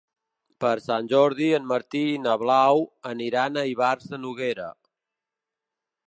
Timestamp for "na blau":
2.23-2.81